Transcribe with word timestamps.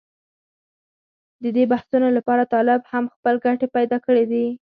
د 1.43 1.45
دې 1.55 1.63
بحثونو 1.73 2.07
لپاره 2.17 2.43
طالب 2.53 2.81
هم 2.93 3.05
خپل 3.15 3.35
ګټې 3.45 3.67
پېدا 3.75 3.97
کړې 4.05 4.23
دي. 4.31 4.45